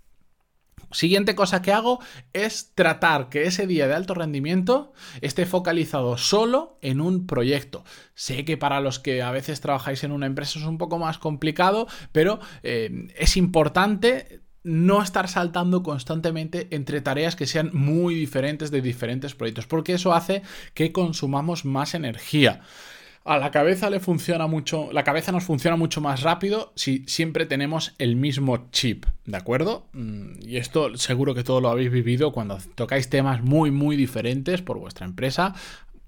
Siguiente 0.92 1.34
cosa 1.34 1.62
que 1.62 1.72
hago 1.72 2.00
es 2.32 2.72
tratar 2.74 3.28
que 3.28 3.44
ese 3.44 3.66
día 3.66 3.88
de 3.88 3.94
alto 3.94 4.14
rendimiento 4.14 4.92
esté 5.20 5.46
focalizado 5.46 6.16
solo 6.16 6.78
en 6.82 7.00
un 7.00 7.26
proyecto. 7.26 7.84
Sé 8.14 8.44
que 8.44 8.56
para 8.56 8.80
los 8.80 8.98
que 8.98 9.22
a 9.22 9.30
veces 9.30 9.60
trabajáis 9.60 10.04
en 10.04 10.12
una 10.12 10.26
empresa 10.26 10.58
es 10.58 10.64
un 10.64 10.78
poco 10.78 10.98
más 10.98 11.18
complicado, 11.18 11.86
pero 12.12 12.40
eh, 12.62 13.08
es 13.16 13.36
importante 13.36 14.42
no 14.66 15.00
estar 15.00 15.28
saltando 15.28 15.84
constantemente 15.84 16.66
entre 16.72 17.00
tareas 17.00 17.36
que 17.36 17.46
sean 17.46 17.70
muy 17.72 18.16
diferentes 18.16 18.72
de 18.72 18.82
diferentes 18.82 19.34
proyectos, 19.34 19.68
porque 19.68 19.94
eso 19.94 20.12
hace 20.12 20.42
que 20.74 20.90
consumamos 20.90 21.64
más 21.64 21.94
energía. 21.94 22.62
A 23.26 23.38
la 23.38 23.50
cabeza 23.50 23.90
le 23.90 23.98
funciona 23.98 24.46
mucho, 24.46 24.88
la 24.92 25.02
cabeza 25.02 25.32
nos 25.32 25.42
funciona 25.42 25.76
mucho 25.76 26.00
más 26.00 26.22
rápido 26.22 26.72
si 26.76 27.02
siempre 27.08 27.44
tenemos 27.44 27.92
el 27.98 28.14
mismo 28.14 28.68
chip, 28.70 29.04
¿de 29.24 29.36
acuerdo? 29.36 29.88
Mm, 29.94 30.34
y 30.42 30.58
esto 30.58 30.96
seguro 30.96 31.34
que 31.34 31.42
todo 31.42 31.60
lo 31.60 31.68
habéis 31.68 31.90
vivido 31.90 32.30
cuando 32.30 32.58
tocáis 32.76 33.10
temas 33.10 33.42
muy, 33.42 33.72
muy 33.72 33.96
diferentes 33.96 34.62
por 34.62 34.78
vuestra 34.78 35.06
empresa, 35.06 35.54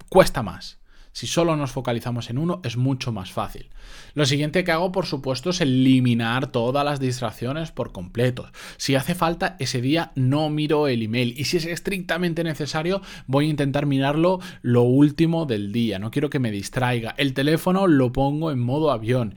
cuesta 0.07 0.43
más. 0.43 0.78
Si 1.11 1.27
solo 1.27 1.55
nos 1.55 1.71
focalizamos 1.71 2.29
en 2.29 2.37
uno, 2.37 2.61
es 2.63 2.77
mucho 2.77 3.11
más 3.11 3.31
fácil. 3.31 3.69
Lo 4.13 4.25
siguiente 4.25 4.63
que 4.63 4.71
hago, 4.71 4.91
por 4.91 5.05
supuesto, 5.05 5.49
es 5.49 5.61
eliminar 5.61 6.47
todas 6.47 6.85
las 6.85 6.99
distracciones 6.99 7.71
por 7.71 7.91
completo. 7.91 8.49
Si 8.77 8.95
hace 8.95 9.15
falta, 9.15 9.55
ese 9.59 9.81
día 9.81 10.11
no 10.15 10.49
miro 10.49 10.87
el 10.87 11.03
email. 11.03 11.33
Y 11.37 11.45
si 11.45 11.57
es 11.57 11.65
estrictamente 11.65 12.43
necesario, 12.43 13.01
voy 13.27 13.47
a 13.47 13.49
intentar 13.49 13.85
mirarlo 13.85 14.39
lo 14.61 14.83
último 14.83 15.45
del 15.45 15.71
día. 15.71 15.99
No 15.99 16.11
quiero 16.11 16.29
que 16.29 16.39
me 16.39 16.51
distraiga. 16.51 17.15
El 17.17 17.33
teléfono 17.33 17.87
lo 17.87 18.11
pongo 18.11 18.51
en 18.51 18.59
modo 18.59 18.91
avión 18.91 19.35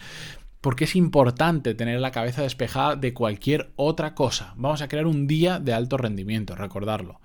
porque 0.63 0.85
es 0.85 0.95
importante 0.95 1.75
tener 1.75 2.01
la 2.01 2.13
cabeza 2.13 2.43
despejada 2.43 2.95
de 2.95 3.13
cualquier 3.13 3.73
otra 3.75 4.15
cosa. 4.15 4.55
Vamos 4.57 4.81
a 4.81 4.87
crear 4.89 5.07
un 5.07 5.27
día 5.27 5.59
de 5.59 5.75
alto 5.75 5.97
rendimiento, 5.97 6.55
recordarlo. 6.55 7.21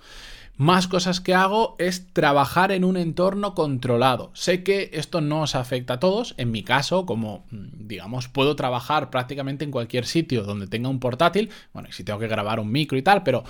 Más 0.57 0.87
cosas 0.87 1.21
que 1.21 1.35
hago 1.35 1.75
es 1.77 2.11
trabajar 2.13 2.71
en 2.71 2.83
un 2.83 2.97
entorno 2.97 3.53
controlado. 3.53 4.31
Sé 4.33 4.63
que 4.63 4.89
esto 4.93 5.21
no 5.21 5.43
os 5.43 5.53
afecta 5.53 5.93
a 5.93 5.99
todos. 5.99 6.33
En 6.37 6.49
mi 6.49 6.63
caso, 6.63 7.05
como 7.05 7.45
mm, 7.51 7.87
digamos, 7.87 8.27
puedo 8.27 8.55
trabajar 8.55 9.11
prácticamente 9.11 9.65
en 9.65 9.71
cualquier 9.71 10.07
sitio 10.07 10.41
donde 10.41 10.65
tenga 10.65 10.89
un 10.89 10.99
portátil. 10.99 11.51
Bueno, 11.73 11.89
y 11.89 11.91
si 11.91 12.03
tengo 12.03 12.17
que 12.17 12.27
grabar 12.27 12.59
un 12.59 12.71
micro 12.71 12.97
y 12.97 13.03
tal, 13.03 13.21
pero 13.21 13.43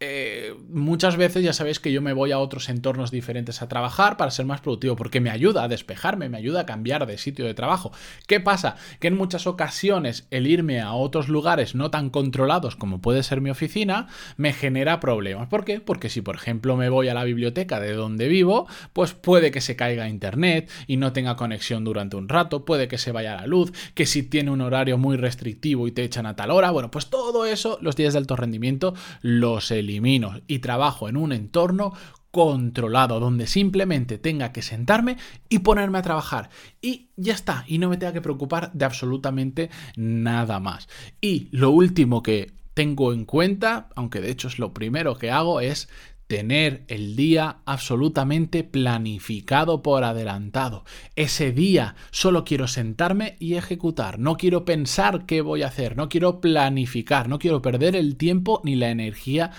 eh, 0.00 0.54
muchas 0.68 1.16
veces 1.16 1.42
ya 1.42 1.52
sabéis 1.52 1.80
que 1.80 1.92
yo 1.92 2.02
me 2.02 2.12
voy 2.12 2.32
a 2.32 2.38
otros 2.38 2.68
entornos 2.68 3.10
diferentes 3.10 3.62
a 3.62 3.68
trabajar 3.68 4.16
para 4.16 4.30
ser 4.30 4.46
más 4.46 4.60
productivo, 4.60 4.96
porque 4.96 5.20
me 5.20 5.30
ayuda 5.30 5.64
a 5.64 5.68
despejarme, 5.68 6.28
me 6.28 6.38
ayuda 6.38 6.60
a 6.60 6.66
cambiar 6.66 7.06
de 7.06 7.18
sitio 7.18 7.44
de 7.44 7.54
trabajo. 7.54 7.92
¿Qué 8.26 8.40
pasa? 8.40 8.76
Que 9.00 9.08
en 9.08 9.16
muchas 9.16 9.46
ocasiones 9.46 10.26
el 10.30 10.46
irme 10.46 10.80
a 10.80 10.92
otros 10.94 11.28
lugares 11.28 11.74
no 11.74 11.90
tan 11.90 12.10
controlados 12.10 12.76
como 12.76 13.00
puede 13.00 13.22
ser 13.22 13.40
mi 13.40 13.50
oficina 13.50 14.08
me 14.36 14.52
genera 14.52 15.00
problemas. 15.00 15.48
¿Por 15.48 15.64
qué? 15.64 15.80
Porque 15.80 16.08
si 16.08 16.20
por 16.20 16.36
ejemplo 16.36 16.76
me 16.76 16.88
voy 16.88 17.08
a 17.08 17.14
la 17.14 17.24
biblioteca 17.24 17.80
de 17.80 17.92
donde 17.92 18.28
vivo, 18.28 18.66
pues 18.92 19.14
puede 19.14 19.50
que 19.50 19.60
se 19.60 19.76
caiga 19.76 20.08
internet 20.08 20.70
y 20.86 20.96
no 20.96 21.12
tenga 21.12 21.36
conexión 21.36 21.84
durante 21.84 22.16
un 22.16 22.28
rato, 22.28 22.64
puede 22.64 22.88
que 22.88 22.98
se 22.98 23.12
vaya 23.12 23.36
la 23.36 23.46
luz, 23.46 23.72
que 23.94 24.06
si 24.06 24.22
tiene 24.22 24.50
un 24.50 24.60
horario 24.60 24.98
muy 24.98 25.16
restrictivo 25.16 25.86
y 25.86 25.92
te 25.92 26.04
echan 26.04 26.26
a 26.26 26.36
tal 26.36 26.50
hora, 26.50 26.70
bueno, 26.70 26.90
pues 26.90 27.06
todo 27.06 27.46
eso 27.46 27.78
los 27.80 27.96
días 27.96 28.14
de 28.14 28.18
alto 28.18 28.36
rendimiento 28.36 28.94
los 29.22 29.70
elimino 29.84 30.40
y 30.46 30.58
trabajo 30.58 31.08
en 31.08 31.16
un 31.16 31.32
entorno 31.32 31.92
controlado, 32.34 33.20
donde 33.20 33.46
simplemente 33.46 34.18
tenga 34.18 34.52
que 34.52 34.60
sentarme 34.60 35.16
y 35.48 35.60
ponerme 35.60 35.98
a 35.98 36.02
trabajar. 36.02 36.50
Y 36.82 37.10
ya 37.16 37.32
está, 37.32 37.64
y 37.68 37.78
no 37.78 37.88
me 37.88 37.96
tenga 37.96 38.12
que 38.12 38.20
preocupar 38.20 38.72
de 38.72 38.84
absolutamente 38.84 39.70
nada 39.94 40.58
más. 40.58 40.88
Y 41.20 41.48
lo 41.52 41.70
último 41.70 42.24
que 42.24 42.52
tengo 42.74 43.12
en 43.12 43.24
cuenta, 43.24 43.88
aunque 43.94 44.20
de 44.20 44.32
hecho 44.32 44.48
es 44.48 44.58
lo 44.58 44.74
primero 44.74 45.16
que 45.16 45.30
hago, 45.30 45.60
es 45.60 45.88
tener 46.26 46.84
el 46.88 47.16
día 47.16 47.58
absolutamente 47.64 48.64
planificado 48.64 49.82
por 49.82 50.04
adelantado. 50.04 50.84
Ese 51.16 51.52
día 51.52 51.96
solo 52.10 52.44
quiero 52.44 52.66
sentarme 52.68 53.36
y 53.38 53.54
ejecutar, 53.54 54.18
no 54.18 54.36
quiero 54.36 54.64
pensar 54.64 55.26
qué 55.26 55.40
voy 55.40 55.62
a 55.62 55.68
hacer, 55.68 55.96
no 55.96 56.08
quiero 56.08 56.40
planificar, 56.40 57.28
no 57.28 57.38
quiero 57.38 57.62
perder 57.62 57.96
el 57.96 58.16
tiempo 58.16 58.60
ni 58.64 58.76
la 58.76 58.90
energía 58.90 59.50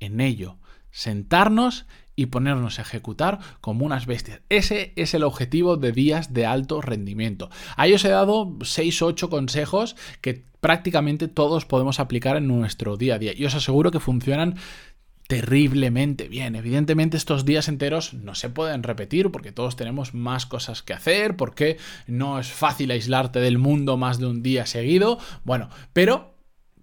en 0.00 0.20
ello, 0.20 0.58
sentarnos 0.90 1.86
y 2.16 2.26
ponernos 2.26 2.78
a 2.78 2.82
ejecutar 2.82 3.40
como 3.60 3.84
unas 3.84 4.06
bestias. 4.06 4.40
Ese 4.48 4.92
es 4.96 5.14
el 5.14 5.24
objetivo 5.24 5.76
de 5.76 5.92
días 5.92 6.32
de 6.32 6.46
alto 6.46 6.80
rendimiento. 6.80 7.50
Ahí 7.76 7.92
os 7.92 8.04
he 8.04 8.10
dado 8.10 8.56
6 8.62 9.02
o 9.02 9.06
8 9.06 9.30
consejos 9.30 9.96
que 10.20 10.44
prácticamente 10.60 11.28
todos 11.28 11.66
podemos 11.66 12.00
aplicar 12.00 12.36
en 12.36 12.46
nuestro 12.46 12.96
día 12.96 13.16
a 13.16 13.18
día 13.18 13.32
y 13.36 13.44
os 13.44 13.54
aseguro 13.54 13.90
que 13.90 14.00
funcionan 14.00 14.56
terriblemente 15.26 16.28
bien. 16.28 16.54
Evidentemente 16.54 17.16
estos 17.16 17.44
días 17.44 17.68
enteros 17.68 18.14
no 18.14 18.34
se 18.34 18.50
pueden 18.50 18.82
repetir 18.82 19.30
porque 19.30 19.52
todos 19.52 19.76
tenemos 19.76 20.14
más 20.14 20.46
cosas 20.46 20.82
que 20.82 20.92
hacer, 20.92 21.36
porque 21.36 21.78
no 22.06 22.38
es 22.38 22.48
fácil 22.48 22.90
aislarte 22.90 23.40
del 23.40 23.58
mundo 23.58 23.96
más 23.96 24.18
de 24.18 24.26
un 24.26 24.42
día 24.42 24.66
seguido. 24.66 25.18
Bueno, 25.44 25.70
pero 25.92 26.33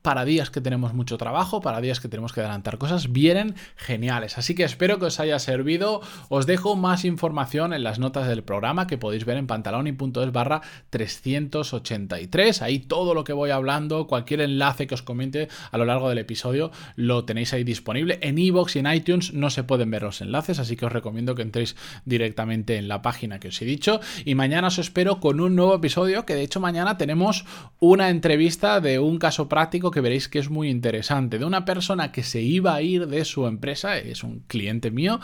para 0.02 0.26
días 0.26 0.50
que 0.50 0.62
tenemos 0.62 0.94
mucho 0.94 1.18
trabajo, 1.18 1.62
para 1.62 1.82
días 1.82 2.00
que 2.00 2.08
tenemos 2.08 2.34
que 2.34 2.42
adelantar 2.42 2.78
cosas, 2.78 3.12
vienen 3.12 3.56
geniales. 3.76 4.38
Así 4.38 4.56
que 4.56 4.64
espero 4.64 5.00
que 5.00 5.06
os 5.06 5.20
haya 5.20 5.40
servido. 5.40 6.02
Os 6.30 6.46
dejo 6.46 6.76
más 6.76 7.06
información 7.06 7.74
en 7.74 7.84
las 7.84 8.00
notas 8.00 8.28
del 8.28 8.44
programa 8.44 8.88
que 8.88 8.98
podéis 8.98 9.26
ver 9.26 9.38
en 9.38 9.48
pantaloni.es 9.48 10.32
barra 10.32 10.62
383. 10.90 12.62
Ahí 12.62 12.80
todo 12.80 13.14
lo 13.14 13.24
que 13.24 13.34
voy 13.34 13.52
hablando, 13.52 14.08
cualquier 14.08 14.42
enlace 14.42 14.88
que 14.88 14.96
os 14.96 15.02
comente 15.02 15.50
a 15.72 15.78
lo 15.78 15.86
largo 15.86 16.10
del 16.10 16.18
episodio, 16.18 16.72
lo 16.96 17.26
tenéis 17.26 17.54
ahí 17.54 17.64
disponible. 17.64 18.20
En 18.22 18.38
iVoox 18.38 18.76
y 18.76 18.80
en 18.80 18.92
iTunes 18.92 19.34
no 19.34 19.50
se 19.50 19.64
pueden 19.64 19.92
ver 19.92 20.04
los 20.04 20.22
enlaces, 20.22 20.60
así 20.60 20.76
que 20.76 20.86
os 20.86 20.92
recomiendo 20.92 21.36
que 21.36 21.44
entréis 21.44 21.76
directamente 22.06 22.78
en 22.78 22.88
la 22.88 23.02
página 23.02 23.40
que 23.40 23.50
os 23.50 23.62
he 23.62 23.66
dicho. 23.66 24.00
Y 24.26 24.36
mañana 24.36 24.68
os 24.68 24.80
espero 24.80 25.20
con 25.20 25.40
un 25.40 25.56
nuevo 25.56 25.76
episodio, 25.76 26.26
que 26.26 26.36
de 26.36 26.44
hecho 26.44 26.60
mañana 26.60 26.98
tenemos 26.98 27.46
una 27.80 28.10
entrevista 28.10 28.80
de 28.80 29.00
un 29.00 29.20
caso 29.20 29.48
práctico 29.48 29.91
que 29.92 30.02
veréis 30.02 30.28
que 30.28 30.40
es 30.40 30.50
muy 30.50 30.70
interesante, 30.70 31.40
de 31.40 31.46
una 31.46 31.66
persona 31.66 32.12
que 32.12 32.24
se 32.24 32.42
iba 32.42 32.74
a 32.74 32.82
ir 32.82 33.08
de 33.08 33.26
su 33.26 33.48
empresa, 33.48 33.98
es 33.98 34.24
un 34.24 34.40
cliente 34.48 34.92
mío, 34.92 35.20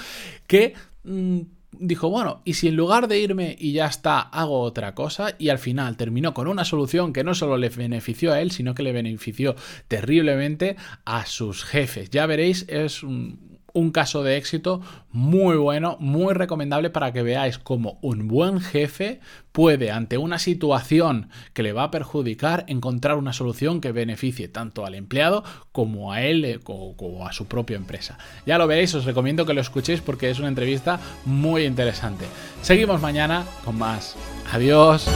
que... 0.48 0.74
Mm, 1.04 1.42
dijo, 1.80 2.10
bueno, 2.10 2.42
y 2.46 2.54
si 2.54 2.68
en 2.70 2.76
lugar 2.76 3.08
de 3.08 3.20
irme 3.20 3.56
y 3.60 3.74
ya 3.74 3.88
está, 3.88 4.20
hago 4.20 4.62
otra 4.62 4.96
cosa, 4.96 5.36
y 5.38 5.50
al 5.50 5.60
final 5.60 5.98
terminó 5.98 6.34
con 6.34 6.48
una 6.48 6.66
solución 6.66 7.14
que 7.14 7.24
no 7.24 7.36
solo 7.36 7.58
le 7.58 7.70
benefició 7.70 8.34
a 8.34 8.42
él, 8.42 8.52
sino 8.52 8.74
que 8.74 8.84
le 8.84 8.94
benefició 8.94 9.56
terriblemente 9.88 10.76
a 11.06 11.26
sus 11.26 11.64
jefes. 11.64 12.10
Ya 12.10 12.26
veréis, 12.26 12.66
es 12.70 13.04
un, 13.04 13.57
un 13.78 13.92
caso 13.92 14.24
de 14.24 14.38
éxito 14.38 14.82
muy 15.12 15.56
bueno, 15.56 15.98
muy 16.00 16.34
recomendable 16.34 16.90
para 16.90 17.14
que 17.14 17.22
veáis 17.22 17.60
cómo 17.60 18.00
un 18.02 18.28
buen 18.28 18.60
jefe 18.60 19.20
puede, 19.52 19.92
ante 19.92 20.18
una 20.18 20.40
situación 20.40 21.30
que 21.54 21.64
le 21.64 21.74
va 21.74 21.84
a 21.84 21.92
perjudicar, 21.92 22.66
encontrar 22.68 23.18
una 23.18 23.34
solución 23.34 23.80
que 23.80 23.92
beneficie 23.92 24.48
tanto 24.48 24.86
al 24.86 24.96
empleado 24.96 25.44
como 25.72 26.12
a 26.12 26.24
él 26.24 26.44
eh, 26.44 26.60
como 26.64 27.28
a 27.28 27.34
su 27.34 27.46
propia 27.46 27.78
empresa. 27.78 28.18
Ya 28.46 28.58
lo 28.58 28.68
veréis, 28.68 28.96
os 28.96 29.06
recomiendo 29.06 29.46
que 29.46 29.54
lo 29.54 29.62
escuchéis 29.62 30.02
porque 30.02 30.30
es 30.30 30.40
una 30.40 30.48
entrevista 30.48 31.00
muy 31.26 31.64
interesante. 31.66 32.26
Seguimos 32.62 33.00
mañana 33.00 33.46
con 33.64 33.78
más. 33.78 34.16
Adiós. 34.52 35.08